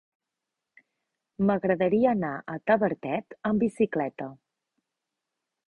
M'agradaria 1.49 2.09
anar 2.13 2.31
a 2.53 2.57
Tavertet 2.71 3.39
amb 3.51 3.67
bicicleta. 3.67 4.31